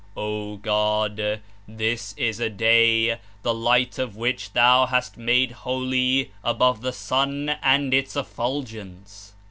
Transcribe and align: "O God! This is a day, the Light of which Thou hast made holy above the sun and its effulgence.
"O 0.17 0.57
God! 0.57 1.41
This 1.67 2.15
is 2.17 2.39
a 2.39 2.49
day, 2.49 3.19
the 3.43 3.53
Light 3.53 3.99
of 3.99 4.15
which 4.15 4.53
Thou 4.53 4.87
hast 4.87 5.15
made 5.15 5.51
holy 5.51 6.31
above 6.43 6.81
the 6.81 6.91
sun 6.91 7.49
and 7.61 7.93
its 7.93 8.15
effulgence. 8.15 9.33